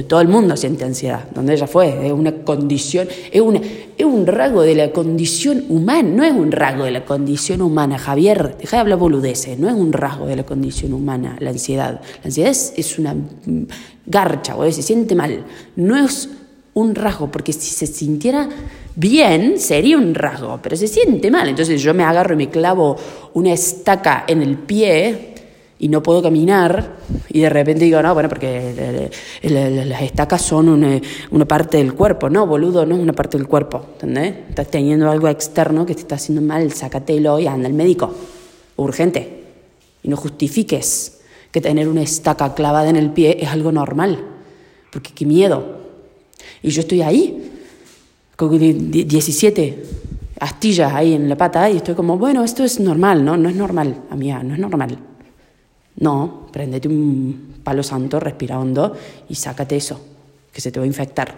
todo 0.09 0.21
el 0.21 0.29
mundo 0.29 0.57
siente 0.57 0.85
ansiedad, 0.85 1.29
donde 1.35 1.55
ella 1.55 1.67
fue, 1.67 2.07
es 2.07 2.13
una 2.13 2.33
es 2.53 3.41
un 3.41 4.27
rasgo 4.27 4.63
de 4.63 4.75
la 4.75 4.93
condición 4.93 5.65
humana, 5.69 6.09
no 6.09 6.25
es 6.25 6.33
un 6.33 6.53
rasgo 6.53 6.85
de 6.85 6.91
la 6.91 7.05
condición 7.05 7.63
humana, 7.63 7.99
Javier, 7.99 8.57
deja 8.59 8.77
de 8.77 8.81
hablar 8.83 8.99
boludeces, 8.99 9.59
no 9.59 9.69
es 9.69 9.75
un 9.75 9.93
rasgo 9.93 10.27
de 10.27 10.37
la 10.37 10.45
condición 10.45 10.93
humana 10.93 11.37
la 11.41 11.51
ansiedad, 11.51 12.01
la 12.01 12.25
ansiedad 12.25 12.51
es, 12.51 12.99
una 12.99 13.15
garcha, 14.07 14.55
se 14.71 14.83
siente 14.83 15.15
mal, 15.15 15.45
no 15.77 15.97
es 15.97 16.29
un 16.75 16.95
rasgo, 16.95 17.31
porque 17.31 17.53
si 17.53 17.71
se 17.71 17.87
sintiera 17.87 18.49
bien 18.97 19.59
sería 19.59 19.97
un 19.97 20.15
rasgo, 20.15 20.61
pero 20.63 20.77
se 20.77 20.87
siente 20.87 21.31
mal. 21.31 21.49
Entonces 21.49 21.83
yo 21.83 21.95
me 21.95 22.05
agarro 22.05 22.35
y 22.35 22.37
me 22.37 22.49
clavo 22.49 22.97
una 23.35 23.53
estaca 23.53 24.25
en 24.27 24.43
el 24.43 24.57
pie 24.57 25.30
y 25.81 25.89
no 25.89 26.03
puedo 26.03 26.23
caminar 26.23 26.99
y 27.31 27.41
de 27.41 27.49
repente 27.49 27.87
digo, 27.87 28.03
no, 28.03 28.13
bueno, 28.13 28.29
porque 28.29 29.11
las 29.43 30.03
estacas 30.03 30.43
son 30.43 30.69
una, 30.69 31.45
parte 31.47 31.79
del 31.79 31.95
cuerpo. 31.95 32.29
No, 32.29 32.47
boludo, 32.47 32.85
no 32.85 32.97
es 32.97 33.01
una 33.01 33.15
parte 33.15 33.39
del 33.39 33.49
cuerpo, 33.49 33.87
¿entendés? 33.95 34.35
Estás 34.51 34.69
teniendo 34.69 35.11
algo 35.11 35.27
externo 35.29 35.87
que 35.87 35.95
te 35.95 36.03
está 36.03 36.17
haciendo 36.17 36.43
mal, 36.43 36.71
sácatelo 36.73 37.41
y 37.41 37.47
anda 37.47 37.67
al 37.67 37.73
médico, 37.73 38.15
urgente. 38.77 39.43
Y 40.03 40.09
no 40.09 40.19
justifiques 40.19 41.21
que 41.51 41.63
tener 41.63 41.89
una 41.89 42.03
estaca 42.03 42.55
clavada 42.55 42.91
en 42.91 42.97
el 42.97 43.11
pie 43.11 43.39
es 43.41 43.49
algo 43.49 43.73
normal, 43.73 44.23
porque 44.93 45.13
qué 45.15 45.25
miedo. 45.25 45.79
Y 46.63 46.71
yo 46.71 46.83
estoy 46.83 47.01
ahí, 47.01 47.53
17 48.39 49.85
astillas 50.41 50.93
ahí 50.93 51.15
en 51.15 51.27
la 51.27 51.37
pata 51.37 51.71
y 51.71 51.79
estoy 51.79 51.95
como, 51.95 52.19
bueno, 52.19 52.45
esto 52.45 52.65
es 52.65 52.81
normal, 52.81 53.25
¿no? 53.25 53.39
No 53.39 53.49
es 53.49 53.57
normal, 53.57 54.03
amiga, 54.11 54.43
no 54.43 54.53
es 54.53 54.61
normal. 54.61 55.10
No, 56.01 56.49
prendete 56.51 56.89
un 56.89 57.61
palo 57.63 57.83
santo, 57.83 58.19
respira 58.19 58.59
hondo 58.59 58.97
y 59.29 59.35
sácate 59.35 59.77
eso, 59.77 60.01
que 60.53 60.61
se 60.61 60.73
te 60.73 60.81
va 60.81 60.85
a 60.85 60.87
infectar. 60.87 61.35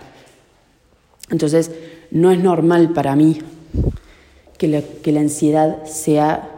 Entonces, 1.30 1.70
no 2.10 2.30
es 2.30 2.38
normal 2.38 2.92
para 2.92 3.16
mí 3.16 3.40
que 4.58 4.68
la, 4.68 4.82
que 4.82 5.12
la 5.12 5.20
ansiedad 5.20 5.84
sea 5.84 6.48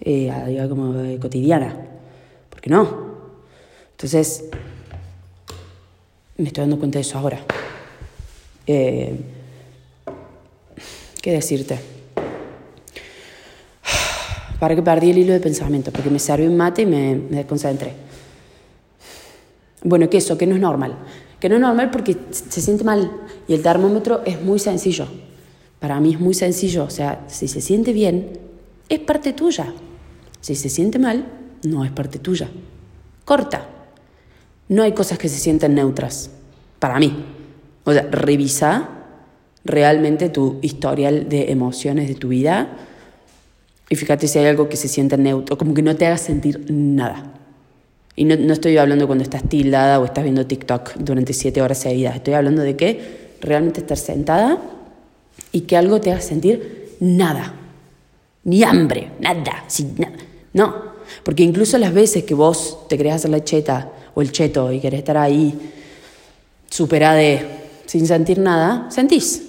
eh, 0.00 0.66
como 0.68 0.98
eh, 1.00 1.18
cotidiana, 1.18 1.76
porque 2.48 2.70
no. 2.70 3.10
Entonces, 3.92 4.46
me 6.38 6.46
estoy 6.46 6.62
dando 6.62 6.78
cuenta 6.78 6.98
de 6.98 7.02
eso 7.02 7.18
ahora. 7.18 7.40
Eh, 8.66 9.20
¿Qué 11.20 11.32
decirte? 11.32 11.99
Para 14.60 14.76
que 14.76 14.82
perdí 14.82 15.10
el 15.10 15.18
hilo 15.18 15.32
de 15.32 15.40
pensamiento, 15.40 15.90
porque 15.90 16.10
me 16.10 16.18
salió 16.18 16.48
un 16.48 16.56
mate 16.56 16.82
y 16.82 16.86
me, 16.86 17.16
me 17.16 17.38
desconcentré. 17.38 17.94
Bueno, 19.82 20.10
que 20.10 20.18
eso, 20.18 20.36
que 20.36 20.46
no 20.46 20.54
es 20.54 20.60
normal. 20.60 20.94
Que 21.40 21.48
no 21.48 21.54
es 21.54 21.60
normal 21.62 21.90
porque 21.90 22.16
se 22.30 22.60
siente 22.60 22.84
mal. 22.84 23.10
Y 23.48 23.54
el 23.54 23.62
termómetro 23.62 24.20
es 24.26 24.40
muy 24.42 24.58
sencillo. 24.58 25.06
Para 25.78 25.98
mí 25.98 26.12
es 26.12 26.20
muy 26.20 26.34
sencillo. 26.34 26.84
O 26.84 26.90
sea, 26.90 27.24
si 27.26 27.48
se 27.48 27.62
siente 27.62 27.94
bien, 27.94 28.38
es 28.90 28.98
parte 29.00 29.32
tuya. 29.32 29.72
Si 30.42 30.54
se 30.54 30.68
siente 30.68 30.98
mal, 30.98 31.26
no 31.64 31.84
es 31.84 31.90
parte 31.90 32.18
tuya. 32.18 32.50
Corta. 33.24 33.66
No 34.68 34.82
hay 34.82 34.92
cosas 34.92 35.18
que 35.18 35.30
se 35.30 35.38
sienten 35.38 35.74
neutras. 35.74 36.30
Para 36.78 36.98
mí. 36.98 37.24
O 37.84 37.92
sea, 37.92 38.06
revisa 38.10 38.90
realmente 39.64 40.28
tu 40.28 40.58
historial 40.60 41.30
de 41.30 41.50
emociones 41.50 42.08
de 42.08 42.14
tu 42.14 42.28
vida 42.28 42.76
y 43.92 43.96
fíjate 43.96 44.28
si 44.28 44.38
hay 44.38 44.46
algo 44.46 44.68
que 44.68 44.76
se 44.76 44.86
siente 44.86 45.18
neutro, 45.18 45.58
como 45.58 45.74
que 45.74 45.82
no 45.82 45.96
te 45.96 46.06
haga 46.06 46.16
sentir 46.16 46.64
nada. 46.70 47.34
Y 48.14 48.24
no, 48.24 48.36
no 48.36 48.52
estoy 48.52 48.78
hablando 48.78 49.08
cuando 49.08 49.24
estás 49.24 49.48
tildada 49.48 49.98
o 49.98 50.04
estás 50.04 50.22
viendo 50.22 50.46
TikTok 50.46 50.94
durante 50.94 51.32
siete 51.32 51.60
horas 51.60 51.78
seguidas. 51.78 52.14
Estoy 52.14 52.34
hablando 52.34 52.62
de 52.62 52.76
que 52.76 53.34
realmente 53.40 53.80
estar 53.80 53.96
sentada 53.96 54.58
y 55.50 55.62
que 55.62 55.76
algo 55.76 56.00
te 56.00 56.12
haga 56.12 56.20
sentir 56.20 56.96
nada. 57.00 57.52
Ni 58.44 58.62
hambre, 58.62 59.10
nada. 59.18 59.64
Sin 59.66 59.96
nada. 59.98 60.16
No, 60.52 60.74
porque 61.24 61.42
incluso 61.42 61.76
las 61.76 61.92
veces 61.92 62.22
que 62.22 62.34
vos 62.34 62.86
te 62.88 62.96
querés 62.96 63.14
hacer 63.14 63.30
la 63.30 63.42
cheta 63.42 63.90
o 64.14 64.22
el 64.22 64.30
cheto 64.30 64.72
y 64.72 64.78
querés 64.78 64.98
estar 64.98 65.16
ahí 65.16 65.58
superada 66.68 67.20
sin 67.86 68.06
sentir 68.06 68.38
nada, 68.38 68.88
sentís. 68.88 69.48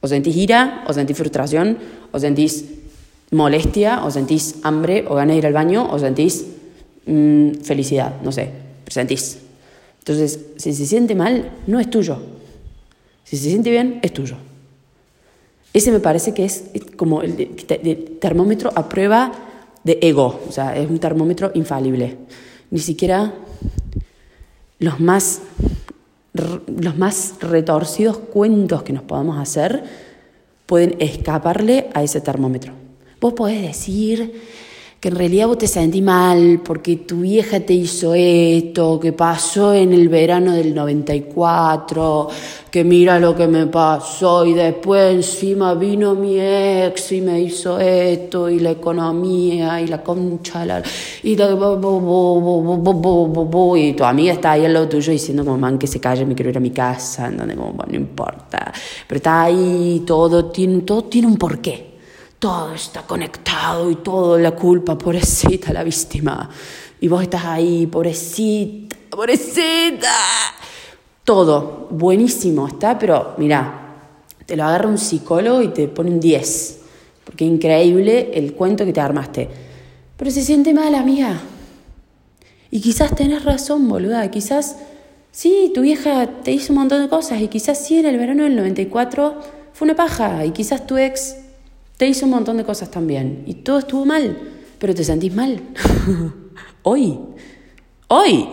O 0.00 0.06
sentís 0.06 0.36
ira, 0.36 0.84
o 0.86 0.92
sentís 0.92 1.16
frustración, 1.16 1.78
o 2.12 2.18
sentís 2.18 2.81
molestia, 3.32 4.04
o 4.04 4.10
sentís 4.10 4.56
hambre, 4.62 5.04
o 5.08 5.16
ganas 5.16 5.34
de 5.34 5.38
ir 5.38 5.46
al 5.46 5.52
baño, 5.52 5.88
o 5.90 5.98
sentís 5.98 6.46
mm, 7.06 7.64
felicidad, 7.64 8.20
no 8.22 8.30
sé, 8.30 8.50
sentís. 8.86 9.38
Entonces, 9.98 10.38
si 10.56 10.72
se 10.72 10.86
siente 10.86 11.14
mal, 11.14 11.50
no 11.66 11.80
es 11.80 11.88
tuyo. 11.90 12.18
Si 13.24 13.36
se 13.36 13.48
siente 13.48 13.70
bien, 13.70 14.00
es 14.02 14.12
tuyo. 14.12 14.36
Ese 15.72 15.90
me 15.90 16.00
parece 16.00 16.34
que 16.34 16.44
es 16.44 16.64
como 16.96 17.22
el, 17.22 17.56
termómetro 18.20 18.70
a 18.74 18.88
prueba 18.88 19.32
de 19.84 19.98
ego, 20.02 20.40
o 20.46 20.52
sea, 20.52 20.76
es 20.76 20.88
un 20.88 20.98
termómetro 20.98 21.50
infalible. 21.54 22.18
Ni 22.70 22.78
siquiera 22.78 23.32
los 24.78 25.00
más, 25.00 25.40
los 26.34 26.98
más 26.98 27.34
retorcidos 27.40 28.18
cuentos 28.18 28.82
que 28.82 28.92
nos 28.92 29.02
podamos 29.04 29.38
hacer 29.38 29.82
pueden 30.66 30.96
escaparle 30.98 31.88
a 31.94 32.02
ese 32.02 32.20
termómetro. 32.20 32.81
Vos 33.22 33.34
podés 33.34 33.62
decir 33.62 34.32
que 34.98 35.08
en 35.08 35.14
realidad 35.14 35.46
vos 35.46 35.56
te 35.56 35.68
sentís 35.68 36.02
mal 36.02 36.60
porque 36.64 36.96
tu 36.96 37.20
vieja 37.20 37.60
te 37.60 37.72
hizo 37.72 38.14
esto, 38.16 38.98
que 38.98 39.12
pasó 39.12 39.74
en 39.74 39.92
el 39.92 40.08
verano 40.08 40.54
del 40.54 40.74
94, 40.74 42.28
que 42.68 42.82
mira 42.82 43.20
lo 43.20 43.36
que 43.36 43.46
me 43.46 43.68
pasó 43.68 44.44
y 44.44 44.54
después 44.54 45.14
encima 45.14 45.74
vino 45.74 46.16
mi 46.16 46.40
ex 46.40 47.12
y 47.12 47.20
me 47.20 47.40
hizo 47.40 47.78
esto 47.78 48.50
y 48.50 48.58
la 48.58 48.72
economía 48.72 49.80
y 49.80 49.86
la 49.86 50.02
concha 50.02 50.66
la, 50.66 50.82
y, 51.22 51.34
y 51.34 51.36
tu 53.92 54.04
amiga 54.04 54.32
está 54.32 54.50
ahí 54.50 54.64
al 54.64 54.72
lado 54.72 54.88
tuyo 54.88 55.12
diciendo 55.12 55.44
como 55.44 55.58
man 55.58 55.78
que 55.78 55.86
se 55.86 56.00
calle 56.00 56.26
me 56.26 56.34
quiero 56.34 56.50
ir 56.50 56.56
a 56.56 56.60
mi 56.60 56.72
casa 56.72 57.30
donde 57.30 57.54
como 57.54 57.84
no 57.86 57.94
importa 57.94 58.72
pero 59.06 59.18
está 59.18 59.42
ahí 59.42 60.02
todo 60.04 60.46
tiene 60.46 60.80
todo 60.80 61.04
tiene 61.04 61.28
un 61.28 61.36
porqué 61.36 61.91
todo 62.42 62.74
está 62.74 63.02
conectado 63.02 63.88
y 63.88 63.94
todo 63.94 64.36
la 64.36 64.50
culpa, 64.50 64.98
pobrecita 64.98 65.72
la 65.72 65.84
víctima. 65.84 66.50
Y 67.00 67.06
vos 67.06 67.22
estás 67.22 67.44
ahí, 67.44 67.86
pobrecita, 67.86 68.96
pobrecita. 69.10 70.12
Todo, 71.22 71.86
buenísimo 71.92 72.66
está, 72.66 72.98
pero 72.98 73.34
mira, 73.38 73.94
te 74.44 74.56
lo 74.56 74.64
agarra 74.64 74.88
un 74.88 74.98
psicólogo 74.98 75.62
y 75.62 75.68
te 75.68 75.86
pone 75.86 76.10
un 76.10 76.18
10, 76.18 76.80
porque 77.22 77.46
es 77.46 77.52
increíble 77.52 78.32
el 78.34 78.54
cuento 78.54 78.84
que 78.84 78.92
te 78.92 79.00
armaste. 79.00 79.48
Pero 80.16 80.28
se 80.32 80.42
siente 80.42 80.74
mal, 80.74 80.96
amiga. 80.96 81.40
Y 82.72 82.80
quizás 82.80 83.14
tenés 83.14 83.44
razón, 83.44 83.88
boluda, 83.88 84.28
quizás 84.32 84.78
sí, 85.30 85.70
tu 85.72 85.82
vieja 85.82 86.26
te 86.42 86.50
hizo 86.50 86.72
un 86.72 86.80
montón 86.80 87.02
de 87.02 87.08
cosas 87.08 87.40
y 87.40 87.46
quizás 87.46 87.86
sí 87.86 88.00
en 88.00 88.06
el 88.06 88.18
verano 88.18 88.42
del 88.42 88.56
94 88.56 89.36
fue 89.72 89.84
una 89.84 89.94
paja 89.94 90.44
y 90.44 90.50
quizás 90.50 90.88
tu 90.88 90.96
ex 90.98 91.36
te 92.02 92.08
hizo 92.08 92.24
un 92.24 92.32
montón 92.32 92.56
de 92.56 92.64
cosas 92.64 92.90
también 92.90 93.44
y 93.46 93.54
todo 93.54 93.78
estuvo 93.78 94.04
mal, 94.04 94.36
pero 94.80 94.92
te 94.92 95.04
sentís 95.04 95.32
mal. 95.32 95.60
hoy, 96.82 97.16
hoy, 98.08 98.48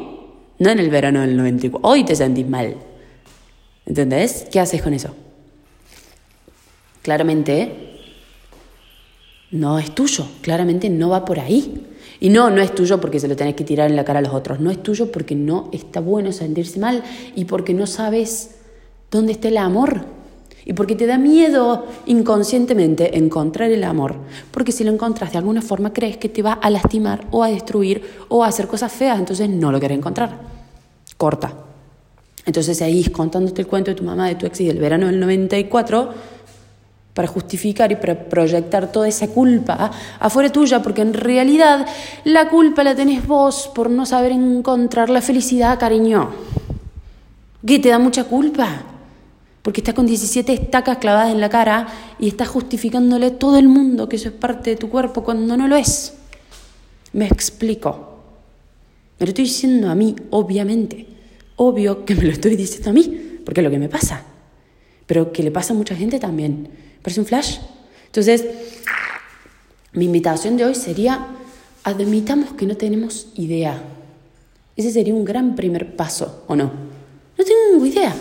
no 0.59 0.69
en 0.69 0.77
el 0.77 0.91
verano 0.91 1.21
del 1.21 1.35
94, 1.35 1.89
hoy 1.89 2.03
te 2.05 2.15
sentís 2.15 2.47
mal. 2.47 2.75
¿Entendés? 3.87 4.45
¿Qué 4.51 4.59
haces 4.59 4.83
con 4.83 4.93
eso? 4.93 5.15
Claramente 7.01 7.71
no 9.49 9.79
es 9.79 9.95
tuyo, 9.95 10.27
claramente 10.43 10.87
no 10.87 11.09
va 11.09 11.25
por 11.25 11.39
ahí. 11.39 11.87
Y 12.19 12.29
no, 12.29 12.51
no 12.51 12.61
es 12.61 12.75
tuyo 12.75 13.01
porque 13.01 13.19
se 13.19 13.27
lo 13.27 13.35
tenés 13.35 13.55
que 13.55 13.63
tirar 13.63 13.89
en 13.89 13.95
la 13.95 14.05
cara 14.05 14.19
a 14.19 14.21
los 14.21 14.33
otros, 14.35 14.59
no 14.59 14.69
es 14.69 14.83
tuyo 14.83 15.11
porque 15.11 15.33
no 15.33 15.71
está 15.73 16.01
bueno 16.01 16.31
sentirse 16.33 16.79
mal 16.79 17.01
y 17.35 17.45
porque 17.45 17.73
no 17.73 17.87
sabes 17.87 18.57
dónde 19.09 19.31
está 19.31 19.47
el 19.47 19.57
amor 19.57 20.18
y 20.65 20.73
porque 20.73 20.95
te 20.95 21.07
da 21.07 21.17
miedo 21.17 21.85
inconscientemente 22.05 23.17
encontrar 23.17 23.71
el 23.71 23.83
amor, 23.83 24.15
porque 24.51 24.71
si 24.71 24.83
lo 24.83 24.91
encontras 24.91 25.31
de 25.31 25.37
alguna 25.37 25.61
forma 25.61 25.93
crees 25.93 26.17
que 26.17 26.29
te 26.29 26.41
va 26.41 26.53
a 26.53 26.69
lastimar 26.69 27.25
o 27.31 27.43
a 27.43 27.49
destruir 27.49 28.03
o 28.27 28.43
a 28.43 28.47
hacer 28.47 28.67
cosas 28.67 28.91
feas, 28.91 29.17
entonces 29.17 29.49
no 29.49 29.71
lo 29.71 29.79
quieres 29.79 29.97
encontrar. 29.97 30.37
Corta. 31.17 31.53
Entonces 32.45 32.81
ahí 32.81 33.03
contándote 33.05 33.61
el 33.61 33.67
cuento 33.67 33.91
de 33.91 33.95
tu 33.95 34.03
mamá, 34.03 34.27
de 34.27 34.35
tu 34.35 34.45
ex 34.45 34.61
y 34.61 34.65
del 34.65 34.79
verano 34.79 35.07
del 35.07 35.19
94, 35.19 36.09
para 37.13 37.27
justificar 37.27 37.91
y 37.91 37.95
para 37.95 38.15
proyectar 38.29 38.91
toda 38.91 39.07
esa 39.07 39.27
culpa 39.27 39.91
afuera 40.19 40.51
tuya, 40.51 40.81
porque 40.81 41.01
en 41.01 41.13
realidad 41.13 41.85
la 42.23 42.49
culpa 42.49 42.83
la 42.83 42.95
tenés 42.95 43.27
vos 43.27 43.69
por 43.73 43.89
no 43.89 44.05
saber 44.05 44.31
encontrar 44.31 45.09
la 45.09 45.21
felicidad, 45.21 45.77
cariño. 45.77 46.29
¿Qué 47.65 47.79
te 47.79 47.89
da 47.89 47.99
mucha 47.99 48.23
culpa? 48.23 48.83
Porque 49.69 49.81
está 49.81 49.93
con 49.93 50.07
17 50.07 50.51
estacas 50.51 50.97
clavadas 50.97 51.31
en 51.31 51.39
la 51.39 51.47
cara 51.47 51.85
y 52.17 52.29
está 52.29 52.43
justificándole 52.43 53.27
a 53.27 53.37
todo 53.37 53.55
el 53.59 53.67
mundo 53.67 54.09
que 54.09 54.15
eso 54.15 54.29
es 54.29 54.33
parte 54.33 54.71
de 54.71 54.75
tu 54.77 54.89
cuerpo 54.89 55.23
cuando 55.23 55.55
no 55.55 55.67
lo 55.67 55.75
es. 55.75 56.15
Me 57.13 57.27
explico. 57.27 58.17
Me 59.19 59.27
lo 59.27 59.29
estoy 59.29 59.43
diciendo 59.43 59.91
a 59.91 59.93
mí, 59.93 60.15
obviamente. 60.31 61.05
Obvio 61.57 62.03
que 62.03 62.15
me 62.15 62.23
lo 62.23 62.31
estoy 62.31 62.55
diciendo 62.55 62.89
a 62.89 62.93
mí, 62.93 63.41
porque 63.45 63.61
es 63.61 63.63
lo 63.63 63.69
que 63.69 63.77
me 63.77 63.89
pasa. 63.89 64.23
Pero 65.05 65.31
que 65.31 65.43
le 65.43 65.51
pasa 65.51 65.73
a 65.73 65.77
mucha 65.77 65.95
gente 65.95 66.17
también. 66.17 66.67
Parece 67.03 67.19
un 67.19 67.27
flash. 67.27 67.59
Entonces, 68.07 68.45
mi 69.93 70.05
invitación 70.05 70.57
de 70.57 70.65
hoy 70.65 70.73
sería, 70.73 71.27
admitamos 71.83 72.53
que 72.53 72.65
no 72.65 72.75
tenemos 72.75 73.27
idea. 73.35 73.79
Ese 74.75 74.89
sería 74.89 75.13
un 75.13 75.25
gran 75.25 75.55
primer 75.55 75.95
paso, 75.95 76.43
¿o 76.47 76.55
no? 76.55 76.71
No 77.37 77.45
tengo 77.45 77.85
idea. 77.85 78.15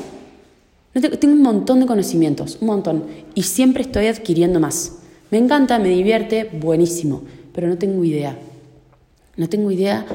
Tengo 1.01 1.35
un 1.35 1.43
montón 1.43 1.81
de 1.81 1.87
conocimientos, 1.87 2.59
un 2.61 2.69
montón, 2.69 3.05
y 3.35 3.43
siempre 3.43 3.83
estoy 3.83 4.07
adquiriendo 4.07 4.61
más. 4.61 4.99
Me 5.31 5.39
encanta, 5.39 5.79
me 5.79 5.91
divierte, 5.91 6.45
buenísimo, 6.45 7.23
pero 7.53 7.69
no 7.69 7.79
tengo 7.79 8.05
idea. 8.05 8.39
No 9.37 9.49
tengo 9.49 9.71
idea 9.71 10.07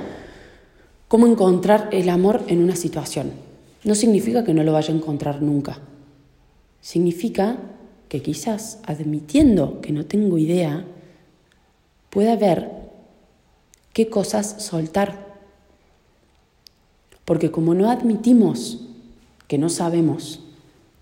cómo 1.07 1.27
encontrar 1.27 1.89
el 1.91 2.09
amor 2.09 2.43
en 2.47 2.61
una 2.61 2.75
situación. 2.75 3.31
No 3.83 3.95
significa 3.95 4.43
que 4.43 4.53
no 4.53 4.63
lo 4.63 4.73
vaya 4.73 4.93
a 4.93 4.97
encontrar 4.97 5.41
nunca. 5.41 5.79
Significa 6.81 7.57
que 8.09 8.21
quizás 8.21 8.79
admitiendo 8.85 9.81
que 9.81 9.91
no 9.91 10.05
tengo 10.05 10.37
idea, 10.37 10.85
pueda 12.09 12.35
ver 12.35 12.69
qué 13.93 14.09
cosas 14.09 14.63
soltar. 14.63 15.33
Porque 17.25 17.51
como 17.51 17.73
no 17.73 17.89
admitimos 17.89 18.81
que 19.47 19.57
no 19.57 19.69
sabemos, 19.69 20.42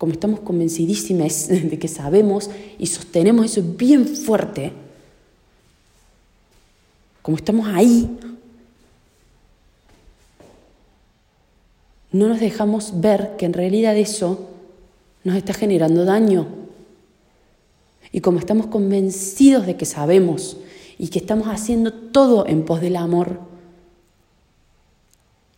como 0.01 0.13
estamos 0.13 0.39
convencidísimas 0.39 1.48
de 1.48 1.77
que 1.77 1.88
sabemos 1.88 2.50
y 2.79 2.88
sostenemos 2.88 3.46
eso 3.46 3.62
bien 3.62 4.08
fuerte, 4.08 4.74
como 7.22 7.38
estamos 7.38 7.67
ahí, 7.67 8.10
no 12.12 12.29
nos 12.29 12.39
dejamos 12.39 13.00
ver 13.00 13.36
que 13.38 13.46
en 13.46 13.53
realidad 13.53 13.96
eso 13.96 14.50
nos 15.24 15.36
está 15.36 15.53
generando 15.53 16.03
daño. 16.03 16.48
Y 18.12 18.22
como 18.22 18.39
estamos 18.39 18.65
convencidos 18.65 19.67
de 19.67 19.77
que 19.77 19.86
sabemos 19.86 20.58
y 20.98 21.10
que 21.10 21.20
estamos 21.20 21.48
haciendo 21.48 21.93
todo 21.93 22.48
en 22.48 22.65
pos 22.65 22.81
del 22.81 22.96
amor, 22.96 23.39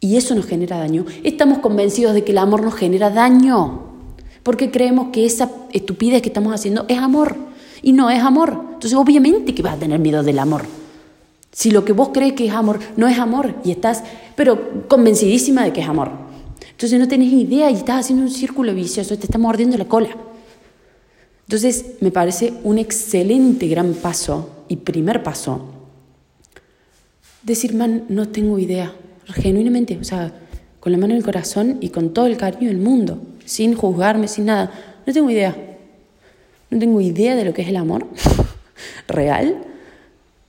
y 0.01 0.17
eso 0.17 0.35
nos 0.35 0.47
genera 0.47 0.79
daño, 0.79 1.05
estamos 1.23 1.59
convencidos 1.59 2.13
de 2.13 2.25
que 2.25 2.33
el 2.33 2.39
amor 2.39 2.61
nos 2.61 2.75
genera 2.75 3.09
daño 3.09 3.92
porque 4.43 4.69
creemos 4.69 5.07
que 5.11 5.25
esa 5.25 5.49
estupidez 5.71 6.21
que 6.21 6.29
estamos 6.29 6.53
haciendo 6.53 6.85
es 6.89 6.97
amor 6.97 7.35
y 7.81 7.93
no 7.93 8.09
es 8.09 8.21
amor. 8.21 8.59
Entonces 8.73 8.93
obviamente 8.93 9.55
que 9.55 9.63
vas 9.63 9.75
a 9.75 9.79
tener 9.79 9.99
miedo 9.99 10.21
del 10.21 10.39
amor. 10.39 10.63
Si 11.51 11.71
lo 11.71 11.85
que 11.85 11.93
vos 11.93 12.09
crees 12.13 12.33
que 12.33 12.47
es 12.47 12.53
amor 12.53 12.79
no 12.97 13.07
es 13.07 13.17
amor 13.17 13.55
y 13.63 13.71
estás, 13.71 14.03
pero 14.35 14.87
convencidísima 14.87 15.63
de 15.63 15.71
que 15.71 15.81
es 15.81 15.87
amor. 15.87 16.11
Entonces 16.71 16.99
no 16.99 17.07
tenés 17.07 17.31
idea 17.31 17.71
y 17.71 17.75
estás 17.75 18.01
haciendo 18.01 18.25
un 18.25 18.31
círculo 18.31 18.73
vicioso, 18.73 19.17
te 19.17 19.25
está 19.25 19.37
mordiendo 19.37 19.77
la 19.77 19.85
cola. 19.85 20.09
Entonces 21.47 21.95
me 22.01 22.11
parece 22.11 22.53
un 22.63 22.77
excelente 22.77 23.67
gran 23.67 23.93
paso 23.93 24.65
y 24.67 24.77
primer 24.77 25.23
paso 25.23 25.69
decir, 27.43 27.73
man, 27.73 28.05
no 28.09 28.29
tengo 28.29 28.57
idea, 28.57 28.93
genuinamente, 29.27 29.97
o 29.99 30.03
sea, 30.03 30.33
con 30.79 30.91
la 30.91 30.97
mano 30.97 31.13
en 31.13 31.17
el 31.17 31.23
corazón 31.23 31.77
y 31.81 31.89
con 31.89 32.13
todo 32.13 32.25
el 32.25 32.37
cariño 32.37 32.69
del 32.69 32.79
mundo 32.79 33.21
sin 33.45 33.75
juzgarme, 33.75 34.27
sin 34.27 34.45
nada. 34.45 34.71
No 35.05 35.13
tengo 35.13 35.29
idea. 35.29 35.55
No 36.69 36.79
tengo 36.79 37.01
idea 37.01 37.35
de 37.35 37.45
lo 37.45 37.53
que 37.53 37.61
es 37.61 37.67
el 37.67 37.75
amor 37.75 38.07
real. 39.07 39.57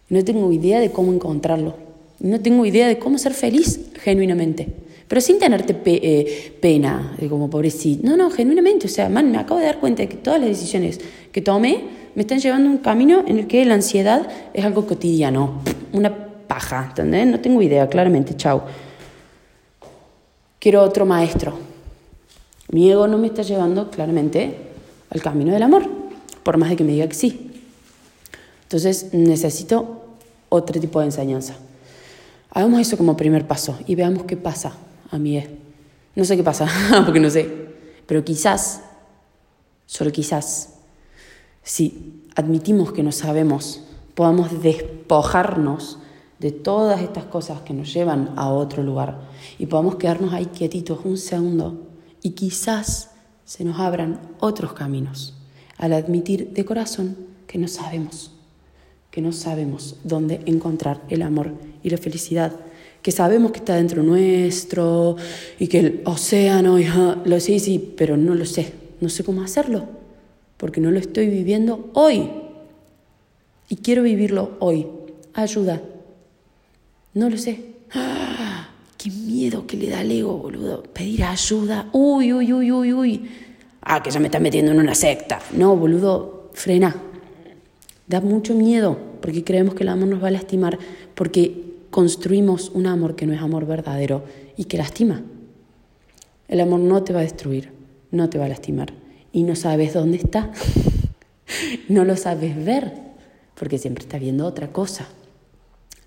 No 0.08 0.24
tengo 0.24 0.50
idea 0.52 0.80
de 0.80 0.90
cómo 0.90 1.12
encontrarlo. 1.12 1.76
no 2.20 2.40
tengo 2.40 2.64
idea 2.64 2.88
de 2.88 2.98
cómo 2.98 3.18
ser 3.18 3.34
feliz 3.34 3.80
genuinamente. 4.00 4.68
Pero 5.08 5.20
sin 5.20 5.38
tenerte 5.38 5.76
eh, 5.84 6.56
pena, 6.60 7.16
como 7.28 7.50
pobrecito. 7.50 8.08
No, 8.08 8.16
no, 8.16 8.30
genuinamente. 8.30 8.86
O 8.86 8.90
sea, 8.90 9.08
man, 9.08 9.30
me 9.30 9.38
acabo 9.38 9.60
de 9.60 9.66
dar 9.66 9.78
cuenta 9.78 10.02
de 10.02 10.08
que 10.08 10.16
todas 10.16 10.40
las 10.40 10.48
decisiones 10.48 11.00
que 11.30 11.42
tomé 11.42 11.84
me 12.14 12.22
están 12.22 12.38
llevando 12.38 12.70
a 12.70 12.72
un 12.72 12.78
camino 12.78 13.22
en 13.26 13.38
el 13.38 13.46
que 13.46 13.64
la 13.64 13.74
ansiedad 13.74 14.28
es 14.54 14.64
algo 14.64 14.86
cotidiano. 14.86 15.60
Una 15.92 16.14
paja, 16.46 16.86
¿entendés? 16.88 17.26
No 17.26 17.40
tengo 17.40 17.60
idea, 17.60 17.88
claramente. 17.88 18.34
Chao. 18.36 18.64
Quiero 20.58 20.82
otro 20.82 21.04
maestro. 21.04 21.73
Mi 22.70 22.90
ego 22.90 23.06
no 23.06 23.18
me 23.18 23.28
está 23.28 23.42
llevando 23.42 23.90
claramente 23.90 24.56
al 25.10 25.22
camino 25.22 25.52
del 25.52 25.62
amor, 25.62 25.88
por 26.42 26.56
más 26.56 26.70
de 26.70 26.76
que 26.76 26.84
me 26.84 26.92
diga 26.92 27.08
que 27.08 27.14
sí. 27.14 27.62
Entonces 28.62 29.12
necesito 29.12 30.02
otro 30.48 30.80
tipo 30.80 31.00
de 31.00 31.06
enseñanza. 31.06 31.56
Hagamos 32.50 32.80
eso 32.80 32.96
como 32.96 33.16
primer 33.16 33.46
paso 33.46 33.78
y 33.86 33.94
veamos 33.94 34.24
qué 34.24 34.36
pasa 34.36 34.72
a 35.10 35.18
mí. 35.18 35.42
No 36.14 36.24
sé 36.24 36.36
qué 36.36 36.42
pasa, 36.42 36.68
porque 37.04 37.20
no 37.20 37.30
sé, 37.30 37.48
pero 38.06 38.24
quizás, 38.24 38.82
solo 39.86 40.12
quizás, 40.12 40.74
si 41.62 42.22
admitimos 42.36 42.92
que 42.92 43.02
no 43.02 43.12
sabemos, 43.12 43.82
podamos 44.14 44.62
despojarnos 44.62 45.98
de 46.38 46.52
todas 46.52 47.00
estas 47.00 47.24
cosas 47.24 47.62
que 47.62 47.74
nos 47.74 47.92
llevan 47.92 48.32
a 48.36 48.50
otro 48.50 48.82
lugar 48.82 49.20
y 49.58 49.66
podamos 49.66 49.96
quedarnos 49.96 50.32
ahí 50.32 50.46
quietitos 50.46 51.00
un 51.04 51.16
segundo 51.16 51.83
y 52.24 52.30
quizás 52.30 53.10
se 53.44 53.64
nos 53.64 53.78
abran 53.78 54.18
otros 54.40 54.72
caminos 54.72 55.34
al 55.76 55.92
admitir 55.92 56.48
de 56.50 56.64
corazón 56.64 57.16
que 57.46 57.58
no 57.58 57.68
sabemos, 57.68 58.32
que 59.10 59.20
no 59.20 59.30
sabemos 59.30 59.96
dónde 60.02 60.40
encontrar 60.46 61.02
el 61.10 61.20
amor 61.20 61.52
y 61.82 61.90
la 61.90 61.98
felicidad, 61.98 62.52
que 63.02 63.12
sabemos 63.12 63.52
que 63.52 63.58
está 63.58 63.76
dentro 63.76 64.02
nuestro 64.02 65.16
y 65.58 65.68
que 65.68 65.78
el 65.80 66.02
océano, 66.06 66.78
lo 67.24 67.40
sé, 67.40 67.58
sí, 67.58 67.92
pero 67.94 68.16
no 68.16 68.34
lo 68.34 68.46
sé, 68.46 68.72
no 69.02 69.10
sé 69.10 69.22
cómo 69.22 69.42
hacerlo, 69.42 69.84
porque 70.56 70.80
no 70.80 70.90
lo 70.90 70.98
estoy 70.98 71.28
viviendo 71.28 71.90
hoy 71.92 72.30
y 73.68 73.76
quiero 73.76 74.02
vivirlo 74.02 74.56
hoy. 74.60 74.86
Ayuda. 75.34 75.82
No 77.12 77.28
lo 77.28 77.36
sé. 77.36 77.74
¡Ah! 77.92 78.53
¡Qué 79.04 79.10
miedo 79.10 79.66
que 79.66 79.76
le 79.76 79.90
da 79.90 80.00
al 80.00 80.10
ego, 80.10 80.38
boludo! 80.38 80.82
Pedir 80.82 81.24
ayuda. 81.24 81.90
Uy, 81.92 82.32
uy, 82.32 82.54
uy, 82.54 82.72
uy, 82.72 82.92
uy. 82.94 83.30
Ah, 83.82 84.02
que 84.02 84.10
ya 84.10 84.18
me 84.18 84.28
está 84.28 84.40
metiendo 84.40 84.72
en 84.72 84.80
una 84.80 84.94
secta. 84.94 85.42
No, 85.52 85.76
boludo, 85.76 86.48
frena. 86.54 86.96
Da 88.06 88.22
mucho 88.22 88.54
miedo 88.54 88.96
porque 89.20 89.44
creemos 89.44 89.74
que 89.74 89.82
el 89.82 89.90
amor 89.90 90.08
nos 90.08 90.24
va 90.24 90.28
a 90.28 90.30
lastimar 90.30 90.78
porque 91.14 91.74
construimos 91.90 92.70
un 92.70 92.86
amor 92.86 93.14
que 93.14 93.26
no 93.26 93.34
es 93.34 93.42
amor 93.42 93.66
verdadero 93.66 94.24
y 94.56 94.64
que 94.64 94.78
lastima. 94.78 95.20
El 96.48 96.62
amor 96.62 96.80
no 96.80 97.02
te 97.02 97.12
va 97.12 97.20
a 97.20 97.24
destruir, 97.24 97.72
no 98.10 98.30
te 98.30 98.38
va 98.38 98.46
a 98.46 98.48
lastimar. 98.48 98.94
Y 99.32 99.42
no 99.42 99.54
sabes 99.54 99.92
dónde 99.92 100.16
está. 100.16 100.50
no 101.90 102.06
lo 102.06 102.16
sabes 102.16 102.56
ver 102.64 102.94
porque 103.54 103.76
siempre 103.76 104.02
está 104.02 104.18
viendo 104.18 104.46
otra 104.46 104.72
cosa. 104.72 105.06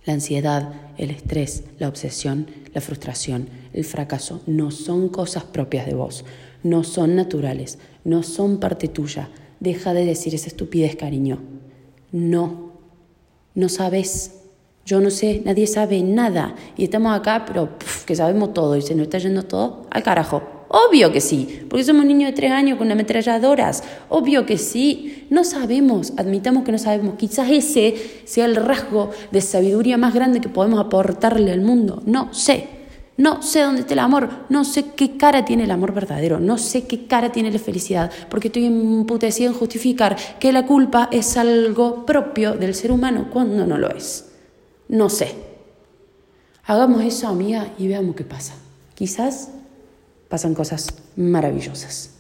La 0.08 0.14
ansiedad, 0.14 0.72
el 0.98 1.12
estrés, 1.12 1.66
la 1.80 1.90
obsesión, 1.90 2.48
la 2.74 2.80
frustración, 2.80 3.50
el 3.74 3.84
fracaso 3.84 4.42
no 4.48 4.72
son 4.72 5.10
cosas 5.10 5.44
propias 5.44 5.86
de 5.86 5.96
vos, 5.96 6.24
no 6.64 6.86
son 6.86 7.18
naturales, 7.18 7.78
no 8.06 8.24
son 8.24 8.62
parte 8.62 8.88
tuya. 8.88 9.30
Deja 9.60 9.94
de 9.94 10.06
decir 10.06 10.34
esa 10.34 10.48
estupidez, 10.48 10.96
cariño. 10.96 11.40
No, 12.14 12.72
no 13.54 13.68
sabes. 13.68 14.36
Yo 14.86 15.02
no 15.02 15.10
sé, 15.10 15.42
nadie 15.44 15.68
sabe 15.68 16.02
nada. 16.02 16.56
Y 16.78 16.86
estamos 16.86 17.14
acá, 17.14 17.44
pero 17.46 17.78
que 18.06 18.16
sabemos 18.16 18.54
todo 18.54 18.78
y 18.78 18.82
se 18.82 18.96
nos 18.96 19.08
está 19.08 19.18
yendo 19.18 19.44
todo 19.44 19.88
al 19.92 20.04
carajo. 20.04 20.57
Obvio 20.70 21.12
que 21.12 21.22
sí, 21.22 21.62
porque 21.70 21.86
somos 21.86 22.06
niños 22.06 22.32
de 22.32 22.36
tres 22.36 22.52
años 22.52 22.78
con 22.78 22.92
ametralladoras. 22.92 23.84
Obvio 24.10 24.46
que 24.46 24.58
sí. 24.58 25.28
No 25.30 25.44
sabemos, 25.44 26.14
admitamos 26.18 26.64
que 26.64 26.74
no 26.74 26.78
sabemos. 26.78 27.16
Quizás 27.16 27.50
ese 27.50 28.22
sea 28.26 28.46
el 28.46 28.56
rasgo 28.56 29.12
de 29.32 29.42
sabiduría 29.42 29.98
más 29.98 30.14
grande 30.14 30.42
que 30.42 30.50
podemos 30.50 30.80
aportarle 30.80 31.52
al 31.52 31.62
mundo. 31.62 32.02
No 32.06 32.34
sé. 32.34 32.78
No 33.18 33.42
sé 33.42 33.62
dónde 33.62 33.82
está 33.82 33.94
el 33.96 34.00
amor, 34.00 34.30
no 34.50 34.64
sé 34.64 34.92
qué 34.96 35.18
cara 35.18 35.44
tiene 35.44 35.64
el 35.64 35.72
amor 35.72 35.92
verdadero, 35.92 36.40
no 36.40 36.60
sé 36.60 36.86
qué 36.86 37.08
cara 37.08 37.32
tiene 37.32 37.50
la 37.50 37.58
felicidad, 37.58 38.12
porque 38.30 38.50
estoy 38.50 38.66
emputecida 38.66 39.48
en 39.48 39.56
justificar 39.56 40.16
que 40.40 40.52
la 40.52 40.68
culpa 40.68 41.10
es 41.12 41.36
algo 41.36 42.06
propio 42.06 42.54
del 42.54 42.76
ser 42.76 42.92
humano 42.92 43.30
cuando 43.34 43.66
no 43.66 43.80
lo 43.80 43.90
es. 43.90 44.26
No 44.88 45.10
sé. 45.10 45.34
Hagamos 46.66 47.02
eso, 47.02 47.28
amiga, 47.28 47.74
y 47.80 47.88
veamos 47.88 48.16
qué 48.16 48.24
pasa. 48.24 48.54
Quizás 48.94 49.50
pasan 50.30 50.54
cosas 50.54 50.88
maravillosas. 51.16 52.17